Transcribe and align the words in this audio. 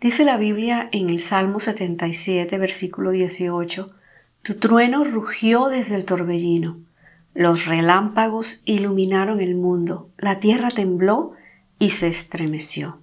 Dice 0.00 0.24
la 0.24 0.36
Biblia 0.36 0.90
en 0.92 1.08
el 1.08 1.22
Salmo 1.22 1.58
77, 1.58 2.58
versículo 2.58 3.12
18, 3.12 3.94
Tu 4.42 4.54
trueno 4.58 5.04
rugió 5.04 5.68
desde 5.68 5.96
el 5.96 6.04
torbellino, 6.04 6.78
los 7.32 7.64
relámpagos 7.64 8.62
iluminaron 8.66 9.40
el 9.40 9.54
mundo, 9.54 10.10
la 10.18 10.38
tierra 10.38 10.70
tembló 10.70 11.32
y 11.78 11.90
se 11.90 12.08
estremeció. 12.08 13.00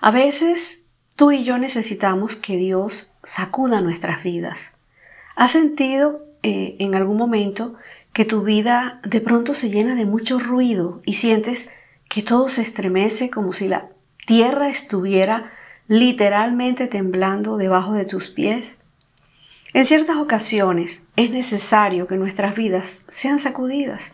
A 0.00 0.12
veces 0.12 0.86
tú 1.16 1.32
y 1.32 1.42
yo 1.42 1.58
necesitamos 1.58 2.36
que 2.36 2.56
Dios 2.56 3.16
sacuda 3.24 3.80
nuestras 3.80 4.22
vidas. 4.22 4.76
¿Has 5.34 5.52
sentido 5.52 6.24
eh, 6.44 6.76
en 6.78 6.94
algún 6.94 7.16
momento 7.16 7.74
que 8.12 8.24
tu 8.24 8.42
vida 8.42 9.00
de 9.02 9.20
pronto 9.20 9.52
se 9.54 9.68
llena 9.68 9.96
de 9.96 10.04
mucho 10.04 10.38
ruido 10.38 11.02
y 11.04 11.14
sientes 11.14 11.70
que 12.08 12.22
todo 12.22 12.48
se 12.48 12.62
estremece 12.62 13.30
como 13.30 13.52
si 13.52 13.66
la 13.66 13.88
tierra 14.26 14.68
estuviera 14.68 15.52
literalmente 15.86 16.86
temblando 16.86 17.56
debajo 17.56 17.92
de 17.92 18.04
tus 18.04 18.28
pies? 18.28 18.78
En 19.72 19.86
ciertas 19.86 20.16
ocasiones 20.16 21.02
es 21.16 21.30
necesario 21.30 22.06
que 22.06 22.16
nuestras 22.16 22.54
vidas 22.54 23.04
sean 23.08 23.38
sacudidas. 23.38 24.12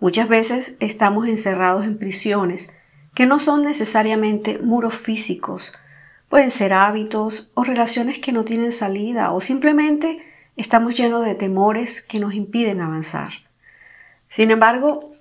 Muchas 0.00 0.28
veces 0.28 0.76
estamos 0.80 1.28
encerrados 1.28 1.84
en 1.84 1.98
prisiones 1.98 2.76
que 3.14 3.26
no 3.26 3.38
son 3.38 3.64
necesariamente 3.64 4.58
muros 4.58 4.94
físicos. 4.94 5.72
Pueden 6.28 6.50
ser 6.50 6.72
hábitos 6.72 7.50
o 7.54 7.64
relaciones 7.64 8.18
que 8.18 8.32
no 8.32 8.44
tienen 8.44 8.70
salida 8.70 9.32
o 9.32 9.40
simplemente 9.40 10.22
estamos 10.56 10.94
llenos 10.94 11.24
de 11.24 11.34
temores 11.34 12.02
que 12.02 12.20
nos 12.20 12.34
impiden 12.34 12.80
avanzar. 12.80 13.30
Sin 14.28 14.50
embargo, 14.50 15.12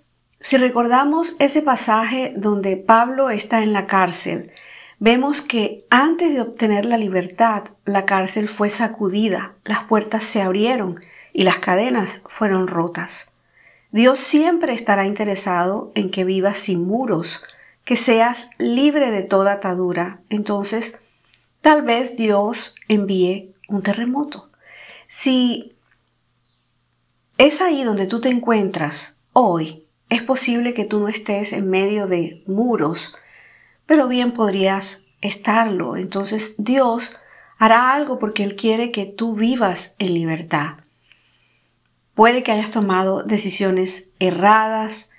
si 0.41 0.57
recordamos 0.57 1.35
ese 1.39 1.61
pasaje 1.61 2.33
donde 2.35 2.75
Pablo 2.75 3.29
está 3.29 3.63
en 3.63 3.73
la 3.73 3.87
cárcel, 3.87 4.51
vemos 4.99 5.41
que 5.41 5.85
antes 5.89 6.33
de 6.33 6.41
obtener 6.41 6.85
la 6.85 6.97
libertad, 6.97 7.65
la 7.85 8.05
cárcel 8.05 8.49
fue 8.49 8.69
sacudida, 8.69 9.53
las 9.63 9.83
puertas 9.83 10.23
se 10.23 10.41
abrieron 10.41 11.01
y 11.33 11.43
las 11.43 11.59
cadenas 11.59 12.23
fueron 12.29 12.67
rotas. 12.67 13.33
Dios 13.91 14.19
siempre 14.19 14.73
estará 14.73 15.05
interesado 15.05 15.91
en 15.95 16.11
que 16.11 16.23
vivas 16.23 16.57
sin 16.57 16.85
muros, 16.85 17.43
que 17.83 17.95
seas 17.95 18.49
libre 18.57 19.11
de 19.11 19.23
toda 19.23 19.53
atadura, 19.53 20.19
entonces 20.29 20.99
tal 21.61 21.83
vez 21.83 22.17
Dios 22.17 22.75
envíe 22.87 23.53
un 23.69 23.81
terremoto. 23.81 24.49
Si 25.07 25.75
es 27.37 27.61
ahí 27.61 27.83
donde 27.83 28.07
tú 28.07 28.19
te 28.19 28.29
encuentras 28.29 29.21
hoy, 29.31 29.85
es 30.09 30.21
posible 30.23 30.73
que 30.73 30.85
tú 30.85 30.99
no 30.99 31.07
estés 31.07 31.53
en 31.53 31.69
medio 31.69 32.07
de 32.07 32.43
muros, 32.45 33.15
pero 33.87 34.07
bien 34.07 34.33
podrías 34.33 35.07
estarlo. 35.21 35.97
Entonces 35.97 36.55
Dios 36.59 37.15
hará 37.57 37.93
algo 37.93 38.19
porque 38.19 38.43
Él 38.43 38.55
quiere 38.55 38.91
que 38.91 39.05
tú 39.07 39.33
vivas 39.33 39.95
en 39.97 40.13
libertad. 40.13 40.75
Puede 42.13 42.43
que 42.43 42.51
hayas 42.51 42.71
tomado 42.71 43.23
decisiones 43.23 44.11
erradas, 44.19 45.11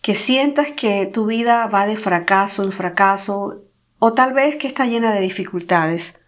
que 0.00 0.14
sientas 0.14 0.68
que 0.72 1.06
tu 1.06 1.26
vida 1.26 1.66
va 1.66 1.86
de 1.86 1.96
fracaso 1.96 2.62
en 2.64 2.72
fracaso 2.72 3.62
o 3.98 4.14
tal 4.14 4.32
vez 4.32 4.56
que 4.56 4.66
está 4.66 4.86
llena 4.86 5.12
de 5.12 5.20
dificultades. 5.20 6.20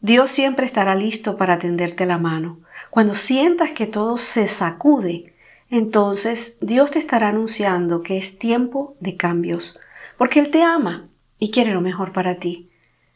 Dios 0.00 0.30
siempre 0.30 0.66
estará 0.66 0.94
listo 0.94 1.36
para 1.36 1.58
tenderte 1.58 2.06
la 2.06 2.18
mano. 2.18 2.60
Cuando 2.90 3.14
sientas 3.14 3.72
que 3.72 3.86
todo 3.86 4.18
se 4.18 4.48
sacude, 4.48 5.34
entonces 5.70 6.58
Dios 6.60 6.90
te 6.90 6.98
estará 6.98 7.28
anunciando 7.28 8.02
que 8.02 8.18
es 8.18 8.38
tiempo 8.38 8.96
de 9.00 9.16
cambios, 9.16 9.78
porque 10.18 10.40
Él 10.40 10.50
te 10.50 10.62
ama 10.62 11.08
y 11.38 11.50
quiere 11.50 11.72
lo 11.72 11.80
mejor 11.80 12.12
para 12.12 12.34
ti. 12.34 12.68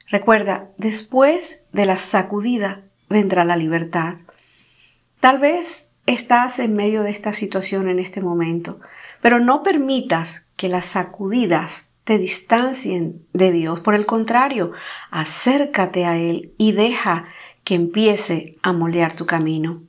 Recuerda, 0.09 0.71
después 0.79 1.65
de 1.73 1.85
la 1.85 1.99
sacudida 1.99 2.85
vendrá 3.11 3.45
la 3.45 3.57
libertad. 3.57 4.17
Tal 5.21 5.39
vez 5.39 5.91
estás 6.07 6.59
en 6.59 6.75
medio 6.75 7.03
de 7.03 7.11
esta 7.11 7.33
situación 7.33 7.89
en 7.89 7.99
este 7.99 8.21
momento, 8.21 8.81
pero 9.21 9.41
no 9.41 9.63
permitas 9.63 10.49
que 10.57 10.69
las 10.69 10.87
sacudidas 10.87 11.91
te 12.05 12.19
distancien 12.19 13.27
de 13.33 13.53
Dios. 13.53 13.81
Por 13.81 13.95
el 13.95 14.07
contrario, 14.07 14.73
acércate 15.11 16.05
a 16.05 16.17
Él 16.17 16.53
y 16.59 16.73
deja 16.73 17.27
que 17.65 17.75
empiece 17.75 18.59
a 18.63 18.73
moldear 18.73 19.15
tu 19.15 19.27
camino. 19.27 19.83